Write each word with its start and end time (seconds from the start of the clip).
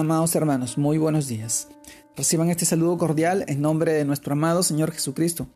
Amados 0.00 0.34
hermanos, 0.34 0.78
muy 0.78 0.96
buenos 0.96 1.28
días. 1.28 1.68
Reciban 2.16 2.48
este 2.48 2.64
saludo 2.64 2.96
cordial 2.96 3.44
en 3.48 3.60
nombre 3.60 3.92
de 3.92 4.06
nuestro 4.06 4.32
amado 4.32 4.62
Señor 4.62 4.92
Jesucristo. 4.92 5.46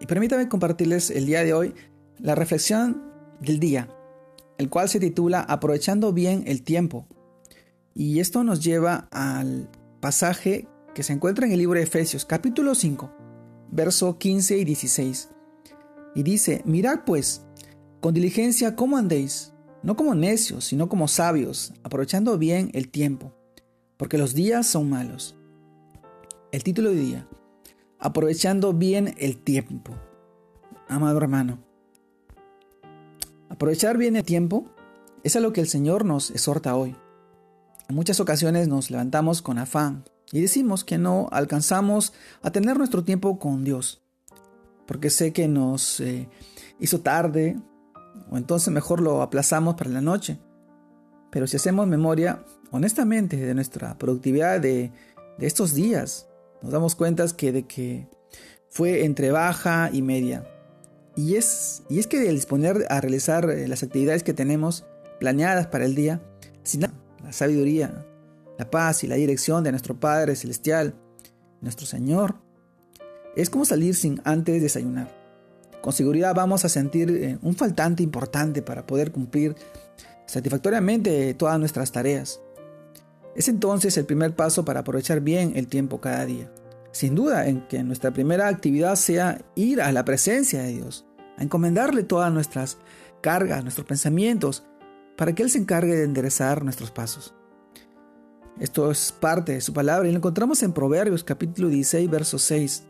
Y 0.00 0.06
permítame 0.06 0.48
compartirles 0.48 1.10
el 1.10 1.26
día 1.26 1.44
de 1.44 1.54
hoy 1.54 1.74
la 2.18 2.34
reflexión 2.34 3.04
del 3.40 3.60
día, 3.60 3.88
el 4.58 4.68
cual 4.68 4.88
se 4.88 4.98
titula 4.98 5.42
Aprovechando 5.42 6.12
bien 6.12 6.42
el 6.48 6.64
tiempo. 6.64 7.06
Y 7.94 8.18
esto 8.18 8.42
nos 8.42 8.64
lleva 8.64 9.06
al 9.12 9.70
pasaje 10.00 10.66
que 10.92 11.04
se 11.04 11.12
encuentra 11.12 11.46
en 11.46 11.52
el 11.52 11.60
libro 11.60 11.78
de 11.78 11.84
Efesios, 11.84 12.24
capítulo 12.24 12.74
5, 12.74 13.12
verso 13.70 14.18
15 14.18 14.58
y 14.58 14.64
16. 14.64 15.28
Y 16.16 16.24
dice, 16.24 16.62
mirad 16.64 17.02
pues, 17.06 17.46
con 18.00 18.12
diligencia 18.12 18.74
cómo 18.74 18.96
andéis, 18.96 19.52
no 19.84 19.94
como 19.94 20.16
necios, 20.16 20.64
sino 20.64 20.88
como 20.88 21.06
sabios, 21.06 21.72
aprovechando 21.84 22.36
bien 22.38 22.72
el 22.74 22.88
tiempo 22.88 23.32
porque 23.96 24.18
los 24.18 24.34
días 24.34 24.66
son 24.66 24.90
malos. 24.90 25.36
El 26.52 26.62
título 26.62 26.90
de 26.90 26.96
día, 26.96 27.28
aprovechando 27.98 28.72
bien 28.72 29.14
el 29.18 29.36
tiempo. 29.36 29.94
Amado 30.88 31.18
hermano, 31.18 31.58
aprovechar 33.48 33.96
bien 33.96 34.16
el 34.16 34.24
tiempo 34.24 34.66
es 35.22 35.36
a 35.36 35.40
lo 35.40 35.52
que 35.52 35.60
el 35.60 35.68
Señor 35.68 36.04
nos 36.04 36.30
exhorta 36.30 36.76
hoy. 36.76 36.94
En 37.88 37.96
muchas 37.96 38.20
ocasiones 38.20 38.68
nos 38.68 38.90
levantamos 38.90 39.42
con 39.42 39.58
afán 39.58 40.04
y 40.32 40.40
decimos 40.40 40.84
que 40.84 40.98
no 40.98 41.28
alcanzamos 41.32 42.12
a 42.42 42.50
tener 42.50 42.76
nuestro 42.76 43.04
tiempo 43.04 43.38
con 43.38 43.64
Dios, 43.64 44.02
porque 44.86 45.10
sé 45.10 45.32
que 45.32 45.48
nos 45.48 46.00
eh, 46.00 46.28
hizo 46.78 47.00
tarde 47.00 47.58
o 48.30 48.36
entonces 48.36 48.72
mejor 48.72 49.00
lo 49.00 49.22
aplazamos 49.22 49.74
para 49.74 49.90
la 49.90 50.00
noche. 50.00 50.38
Pero 51.34 51.48
si 51.48 51.56
hacemos 51.56 51.88
memoria, 51.88 52.44
honestamente, 52.70 53.36
de 53.36 53.54
nuestra 53.54 53.98
productividad 53.98 54.60
de, 54.60 54.92
estos 55.40 55.74
días, 55.74 56.28
nos 56.62 56.70
damos 56.70 56.94
cuenta 56.94 57.26
que 57.36 57.50
de 57.50 57.64
que 57.64 58.06
fue 58.70 59.04
entre 59.04 59.32
baja 59.32 59.90
y 59.92 60.00
media. 60.00 60.48
Y 61.16 61.34
es, 61.34 61.82
y 61.90 61.98
es 61.98 62.06
que 62.06 62.28
el 62.28 62.36
disponer 62.36 62.86
a 62.88 63.00
realizar 63.00 63.50
eh, 63.50 63.66
las 63.66 63.82
actividades 63.82 64.22
que 64.22 64.32
tenemos 64.32 64.84
planeadas 65.18 65.66
para 65.66 65.86
el 65.86 65.96
día, 65.96 66.22
sin 66.62 66.82
la 66.82 66.92
sabiduría, 67.32 68.06
la 68.56 68.70
paz 68.70 69.02
y 69.02 69.08
la 69.08 69.16
dirección 69.16 69.64
de 69.64 69.72
nuestro 69.72 69.98
Padre 69.98 70.36
Celestial, 70.36 70.94
nuestro 71.60 71.84
Señor, 71.84 72.36
es 73.34 73.50
como 73.50 73.64
salir 73.64 73.96
sin 73.96 74.20
antes 74.22 74.62
desayunar. 74.62 75.10
Con 75.82 75.92
seguridad 75.92 76.32
vamos 76.32 76.64
a 76.64 76.68
sentir 76.68 77.10
eh, 77.10 77.38
un 77.42 77.56
faltante 77.56 78.04
importante 78.04 78.62
para 78.62 78.86
poder 78.86 79.10
cumplir 79.10 79.56
satisfactoriamente 80.34 81.32
todas 81.34 81.58
nuestras 81.60 81.92
tareas. 81.92 82.40
Es 83.36 83.48
entonces 83.48 83.96
el 83.96 84.04
primer 84.04 84.34
paso 84.34 84.64
para 84.64 84.80
aprovechar 84.80 85.20
bien 85.20 85.52
el 85.54 85.68
tiempo 85.68 86.00
cada 86.00 86.26
día. 86.26 86.52
Sin 86.90 87.14
duda 87.14 87.46
en 87.46 87.66
que 87.68 87.82
nuestra 87.84 88.12
primera 88.12 88.48
actividad 88.48 88.96
sea 88.96 89.44
ir 89.54 89.80
a 89.80 89.92
la 89.92 90.04
presencia 90.04 90.62
de 90.62 90.72
Dios, 90.72 91.06
a 91.38 91.42
encomendarle 91.42 92.02
todas 92.02 92.32
nuestras 92.32 92.78
cargas, 93.20 93.62
nuestros 93.62 93.86
pensamientos, 93.86 94.64
para 95.16 95.34
que 95.34 95.44
Él 95.44 95.50
se 95.50 95.58
encargue 95.58 95.94
de 95.94 96.04
enderezar 96.04 96.64
nuestros 96.64 96.90
pasos. 96.90 97.34
Esto 98.58 98.90
es 98.90 99.12
parte 99.12 99.52
de 99.52 99.60
su 99.60 99.72
palabra 99.72 100.08
y 100.08 100.12
lo 100.12 100.18
encontramos 100.18 100.62
en 100.62 100.72
Proverbios 100.72 101.24
capítulo 101.24 101.68
16, 101.68 102.10
verso 102.10 102.38
6. 102.38 102.84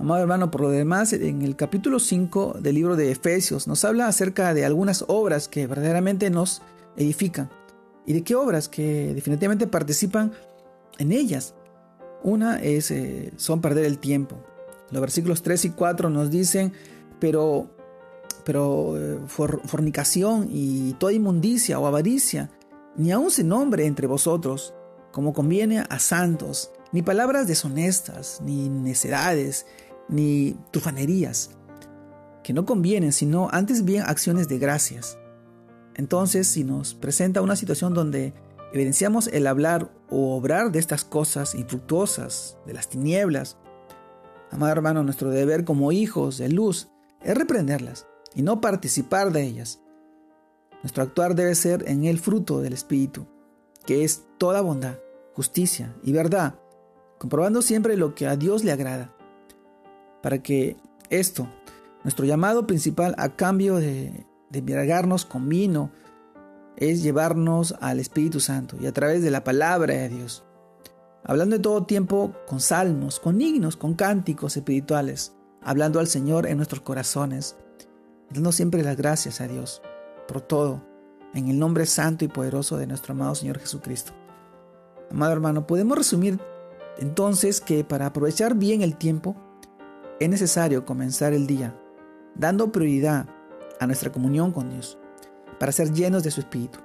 Amado 0.00 0.22
hermano, 0.22 0.50
por 0.50 0.62
lo 0.62 0.70
demás, 0.70 1.12
en 1.12 1.42
el 1.42 1.56
capítulo 1.56 1.98
5 1.98 2.56
del 2.60 2.74
libro 2.74 2.96
de 2.96 3.10
Efesios 3.10 3.68
nos 3.68 3.84
habla 3.84 4.06
acerca 4.06 4.54
de 4.54 4.64
algunas 4.64 5.04
obras 5.08 5.46
que 5.46 5.66
verdaderamente 5.66 6.30
nos 6.30 6.62
edifican. 6.96 7.50
¿Y 8.06 8.14
de 8.14 8.22
qué 8.22 8.34
obras? 8.34 8.70
Que 8.70 9.12
definitivamente 9.12 9.66
participan 9.66 10.32
en 10.98 11.12
ellas. 11.12 11.52
Una 12.22 12.62
es, 12.62 12.90
eh, 12.90 13.34
son 13.36 13.60
perder 13.60 13.84
el 13.84 13.98
tiempo. 13.98 14.36
Los 14.90 15.02
versículos 15.02 15.42
3 15.42 15.66
y 15.66 15.70
4 15.70 16.08
nos 16.08 16.30
dicen, 16.30 16.72
pero, 17.18 17.68
pero 18.42 18.96
eh, 18.96 19.18
fornicación 19.26 20.48
y 20.50 20.94
toda 20.94 21.12
inmundicia 21.12 21.78
o 21.78 21.86
avaricia, 21.86 22.48
ni 22.96 23.12
aun 23.12 23.30
se 23.30 23.44
nombre 23.44 23.84
entre 23.84 24.06
vosotros, 24.06 24.72
como 25.12 25.34
conviene 25.34 25.84
a 25.90 25.98
santos, 25.98 26.70
ni 26.90 27.02
palabras 27.02 27.46
deshonestas, 27.46 28.40
ni 28.42 28.70
necedades, 28.70 29.66
ni 30.10 30.56
trufanerías, 30.72 31.50
que 32.42 32.52
no 32.52 32.66
convienen, 32.66 33.12
sino 33.12 33.48
antes 33.52 33.84
bien 33.84 34.02
acciones 34.06 34.48
de 34.48 34.58
gracias. 34.58 35.18
Entonces, 35.94 36.48
si 36.48 36.64
nos 36.64 36.94
presenta 36.94 37.42
una 37.42 37.56
situación 37.56 37.94
donde 37.94 38.34
evidenciamos 38.72 39.28
el 39.28 39.46
hablar 39.46 39.90
o 40.10 40.36
obrar 40.36 40.72
de 40.72 40.78
estas 40.78 41.04
cosas 41.04 41.54
infructuosas, 41.54 42.58
de 42.66 42.74
las 42.74 42.88
tinieblas, 42.88 43.56
amado 44.50 44.72
hermano, 44.72 45.02
nuestro 45.02 45.30
deber 45.30 45.64
como 45.64 45.92
hijos 45.92 46.38
de 46.38 46.48
luz 46.48 46.88
es 47.22 47.36
reprenderlas 47.36 48.06
y 48.34 48.42
no 48.42 48.60
participar 48.60 49.32
de 49.32 49.42
ellas. 49.42 49.80
Nuestro 50.82 51.02
actuar 51.02 51.34
debe 51.34 51.54
ser 51.54 51.88
en 51.88 52.04
el 52.04 52.18
fruto 52.18 52.60
del 52.60 52.72
Espíritu, 52.72 53.26
que 53.84 54.02
es 54.02 54.24
toda 54.38 54.62
bondad, 54.62 54.98
justicia 55.34 55.94
y 56.02 56.12
verdad, 56.12 56.58
comprobando 57.18 57.60
siempre 57.60 57.96
lo 57.96 58.14
que 58.14 58.26
a 58.26 58.36
Dios 58.36 58.64
le 58.64 58.72
agrada 58.72 59.14
para 60.22 60.42
que 60.42 60.76
esto, 61.08 61.48
nuestro 62.04 62.24
llamado 62.24 62.66
principal 62.66 63.14
a 63.18 63.36
cambio 63.36 63.76
de, 63.76 64.26
de 64.50 64.58
embriagarnos 64.58 65.24
con 65.24 65.48
vino, 65.48 65.90
es 66.76 67.02
llevarnos 67.02 67.74
al 67.80 68.00
Espíritu 68.00 68.40
Santo 68.40 68.76
y 68.80 68.86
a 68.86 68.92
través 68.92 69.22
de 69.22 69.30
la 69.30 69.44
palabra 69.44 69.94
de 69.94 70.08
Dios. 70.08 70.44
Hablando 71.24 71.56
de 71.56 71.62
todo 71.62 71.84
tiempo 71.84 72.32
con 72.46 72.60
salmos, 72.60 73.20
con 73.20 73.40
himnos, 73.40 73.76
con 73.76 73.94
cánticos 73.94 74.56
espirituales, 74.56 75.34
hablando 75.62 76.00
al 76.00 76.06
Señor 76.06 76.46
en 76.46 76.56
nuestros 76.56 76.80
corazones, 76.80 77.56
dando 78.30 78.52
siempre 78.52 78.82
las 78.82 78.96
gracias 78.96 79.40
a 79.40 79.48
Dios 79.48 79.82
por 80.26 80.40
todo, 80.40 80.82
en 81.34 81.48
el 81.48 81.58
nombre 81.58 81.86
santo 81.86 82.24
y 82.24 82.28
poderoso 82.28 82.78
de 82.78 82.86
nuestro 82.86 83.12
amado 83.12 83.34
Señor 83.34 83.58
Jesucristo. 83.58 84.12
Amado 85.10 85.32
hermano, 85.32 85.66
podemos 85.66 85.98
resumir 85.98 86.40
entonces 86.98 87.60
que 87.60 87.84
para 87.84 88.06
aprovechar 88.06 88.54
bien 88.54 88.82
el 88.82 88.96
tiempo, 88.96 89.36
es 90.20 90.28
necesario 90.28 90.84
comenzar 90.84 91.32
el 91.32 91.46
día 91.46 91.74
dando 92.34 92.70
prioridad 92.70 93.26
a 93.80 93.86
nuestra 93.86 94.12
comunión 94.12 94.52
con 94.52 94.70
Dios 94.70 94.98
para 95.58 95.72
ser 95.72 95.92
llenos 95.92 96.22
de 96.22 96.30
su 96.30 96.40
Espíritu 96.40 96.78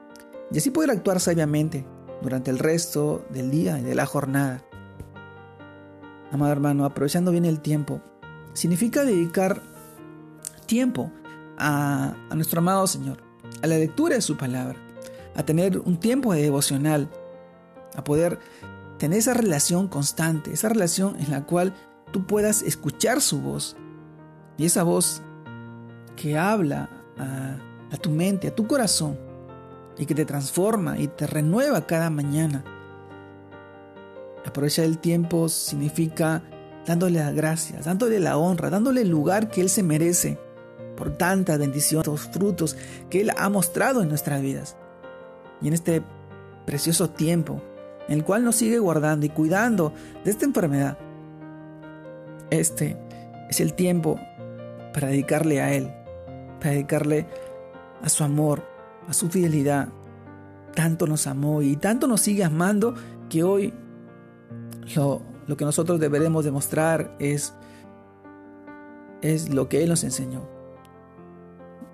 y 0.52 0.58
así 0.58 0.72
poder 0.72 0.90
actuar 0.90 1.20
sabiamente 1.20 1.86
durante 2.22 2.50
el 2.50 2.60
resto 2.60 3.26
del 3.30 3.52
día 3.52 3.78
y 3.78 3.84
de 3.84 3.94
la 3.94 4.06
jornada. 4.06 4.64
Amado 6.32 6.52
hermano, 6.52 6.86
aprovechando 6.86 7.32
bien 7.32 7.46
el 7.46 7.60
tiempo, 7.60 8.02
significa 8.54 9.04
dedicar 9.04 9.62
tiempo 10.66 11.12
a, 11.58 12.16
nuestro 12.34 12.60
amado 12.60 12.88
Señor, 12.88 13.18
a 13.62 13.68
la 13.68 13.78
lectura 13.78 14.16
de 14.16 14.22
su 14.22 14.38
palabra, 14.38 14.80
a 15.36 15.44
tener 15.44 15.80
un 15.80 16.00
tiempo 16.00 16.34
de 16.34 16.42
devocional, 16.42 17.10
a 17.96 18.04
poder 18.04 18.40
tener 18.98 19.20
esa 19.20 19.34
relación 19.34 19.88
constante, 19.90 20.54
esa 20.54 20.70
relación 20.70 21.18
en 21.20 21.32
la 21.32 21.46
cual 21.46 21.74
tú 22.12 22.26
puedas 22.26 22.62
escuchar 22.62 23.22
su 23.22 23.42
voz. 23.42 23.76
Y 24.58 24.66
esa 24.66 24.84
voz 24.84 25.22
que 26.16 26.38
habla 26.38 26.90
a, 27.18 27.98
tu 27.98 28.10
mente, 28.10 28.48
a 28.48 28.56
tu 28.56 28.68
corazón, 28.68 29.18
y 29.98 30.06
que 30.06 30.16
te 30.16 30.26
transforma 30.26 30.98
y 30.98 31.08
te 31.08 31.28
renueva 31.28 31.86
cada 31.86 32.10
mañana. 32.10 32.64
Aprovechar 34.46 34.86
el 34.86 35.00
tiempo 35.00 35.50
significa 35.50 36.44
dándole 36.86 37.20
las 37.20 37.34
gracias, 37.34 37.86
dándole 37.86 38.20
la 38.20 38.38
honra, 38.38 38.70
dándole 38.70 39.02
el 39.02 39.10
lugar 39.10 39.50
que 39.50 39.62
Él 39.62 39.70
se 39.70 39.84
merece 39.84 40.38
por 40.96 41.18
tantas 41.18 41.58
bendiciones, 41.58 42.22
frutos 42.32 42.78
que 43.10 43.22
Él 43.22 43.32
ha 43.38 43.50
mostrado 43.50 44.02
en 44.02 44.10
nuestras 44.10 44.42
vidas. 44.42 44.78
Y 45.62 45.68
en 45.70 45.74
este 45.74 46.04
precioso 46.66 47.10
tiempo 47.10 47.62
en 48.08 48.20
el 48.20 48.24
cual 48.24 48.44
nos 48.44 48.56
sigue 48.56 48.80
guardando 48.80 49.26
y 49.26 49.30
cuidando 49.30 49.94
de 50.24 50.32
esta 50.32 50.46
enfermedad, 50.46 50.98
este 52.50 52.98
es 53.50 53.60
el 53.60 53.74
tiempo 53.74 54.20
para 54.94 55.08
dedicarle 55.08 55.62
a 55.62 55.74
Él, 55.74 55.92
para 56.60 56.72
dedicarle 56.72 57.28
a 58.02 58.10
su 58.10 58.24
amor, 58.24 58.64
a 59.08 59.14
su 59.14 59.30
fidelidad. 59.30 59.90
Tanto 60.74 61.08
nos 61.08 61.28
amó 61.28 61.62
y 61.62 61.76
tanto 61.76 62.08
nos 62.08 62.22
sigue 62.22 62.44
amando 62.44 62.96
que 63.30 63.44
hoy 63.44 63.74
lo, 64.96 65.22
lo 65.48 65.58
que 65.58 65.66
nosotros 65.66 66.00
deberemos 66.00 66.46
demostrar 66.46 67.16
es, 67.20 67.54
es 69.22 69.54
lo 69.54 69.70
que 69.70 69.84
Él 69.84 69.90
nos 69.90 70.04
enseñó. 70.04 70.48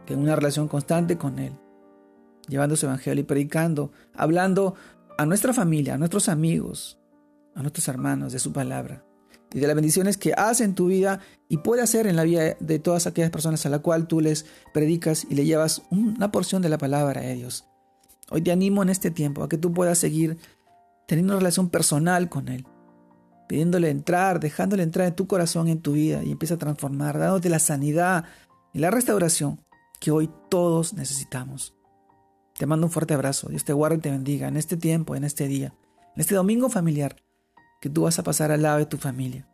Que 0.05 0.15
una 0.15 0.35
relación 0.35 0.67
constante 0.67 1.17
con 1.17 1.39
Él, 1.39 1.53
llevando 2.47 2.75
su 2.75 2.85
evangelio 2.85 3.21
y 3.21 3.25
predicando, 3.25 3.91
hablando 4.13 4.75
a 5.17 5.25
nuestra 5.25 5.53
familia, 5.53 5.93
a 5.93 5.97
nuestros 5.97 6.27
amigos, 6.27 6.99
a 7.55 7.61
nuestros 7.61 7.87
hermanos 7.87 8.33
de 8.33 8.39
su 8.39 8.51
palabra 8.51 9.03
y 9.53 9.59
de 9.59 9.67
las 9.67 9.75
bendiciones 9.75 10.17
que 10.17 10.33
hace 10.33 10.63
en 10.63 10.75
tu 10.75 10.87
vida 10.87 11.19
y 11.49 11.57
puede 11.57 11.81
hacer 11.81 12.07
en 12.07 12.15
la 12.15 12.23
vida 12.23 12.55
de 12.59 12.79
todas 12.79 13.07
aquellas 13.07 13.31
personas 13.31 13.65
a 13.65 13.69
la 13.69 13.79
cual 13.79 14.07
tú 14.07 14.21
les 14.21 14.45
predicas 14.73 15.25
y 15.29 15.35
le 15.35 15.45
llevas 15.45 15.83
una 15.89 16.31
porción 16.31 16.61
de 16.61 16.69
la 16.69 16.77
palabra 16.77 17.21
de 17.21 17.35
Dios. 17.35 17.65
Hoy 18.29 18.41
te 18.41 18.51
animo 18.51 18.81
en 18.81 18.89
este 18.89 19.11
tiempo 19.11 19.43
a 19.43 19.49
que 19.49 19.57
tú 19.57 19.73
puedas 19.73 19.97
seguir 19.97 20.37
teniendo 21.07 21.33
una 21.33 21.39
relación 21.39 21.69
personal 21.69 22.29
con 22.29 22.47
Él, 22.47 22.65
pidiéndole 23.49 23.89
entrar, 23.89 24.39
dejándole 24.39 24.83
entrar 24.83 25.07
en 25.07 25.15
tu 25.15 25.27
corazón, 25.27 25.67
en 25.67 25.81
tu 25.81 25.93
vida 25.93 26.23
y 26.23 26.31
empieza 26.31 26.55
a 26.55 26.59
transformar, 26.59 27.19
dándote 27.19 27.49
la 27.49 27.59
sanidad 27.59 28.23
y 28.73 28.79
la 28.79 28.91
restauración 28.91 29.59
que 29.99 30.11
hoy 30.11 30.29
todos 30.49 30.93
necesitamos. 30.93 31.75
Te 32.57 32.65
mando 32.65 32.87
un 32.87 32.91
fuerte 32.91 33.13
abrazo. 33.13 33.49
Dios 33.49 33.65
te 33.65 33.73
guarde 33.73 33.97
y 33.97 34.01
te 34.01 34.11
bendiga 34.11 34.47
en 34.47 34.55
este 34.55 34.77
tiempo, 34.77 35.15
en 35.15 35.25
este 35.25 35.47
día, 35.47 35.73
en 36.15 36.21
este 36.21 36.35
domingo 36.35 36.69
familiar 36.69 37.17
que 37.81 37.89
tú 37.89 38.03
vas 38.03 38.19
a 38.19 38.23
pasar 38.23 38.51
al 38.51 38.61
lado 38.61 38.77
de 38.77 38.85
tu 38.85 38.97
familia, 38.97 39.47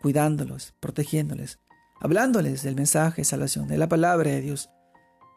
cuidándolos, 0.00 0.74
protegiéndoles, 0.80 1.58
hablándoles 2.00 2.62
del 2.62 2.74
mensaje 2.74 3.20
de 3.20 3.26
salvación, 3.26 3.68
de 3.68 3.78
la 3.78 3.88
palabra 3.88 4.30
de 4.30 4.40
Dios 4.40 4.70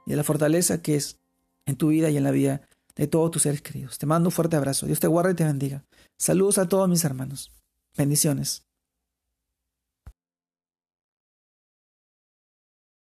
y 0.07 0.12
de 0.12 0.17
la 0.17 0.23
fortaleza 0.23 0.81
que 0.81 0.95
es 0.95 1.19
en 1.65 1.75
tu 1.75 1.89
vida 1.89 2.09
y 2.09 2.17
en 2.17 2.23
la 2.23 2.31
vida 2.31 2.62
de 2.95 3.07
todos 3.07 3.31
tus 3.31 3.44
seres 3.44 3.62
queridos. 3.62 3.97
Te 3.97 4.06
mando 4.06 4.29
un 4.29 4.31
fuerte 4.31 4.56
abrazo. 4.56 4.85
Dios 4.85 5.00
te 5.00 5.07
guarde 5.07 5.33
y 5.33 5.35
te 5.35 5.44
bendiga. 5.44 5.83
Saludos 6.17 6.57
a 6.57 6.69
todos 6.69 6.88
mis 6.89 7.03
hermanos. 7.03 7.51
Bendiciones. 7.97 8.64